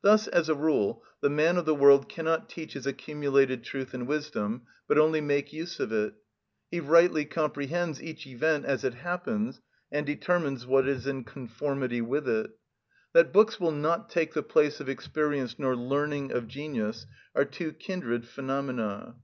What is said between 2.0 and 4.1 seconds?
cannot teach his accumulated truth and